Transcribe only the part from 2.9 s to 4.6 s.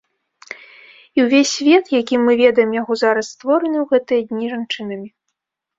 зараз, створаны ў гэтыя дні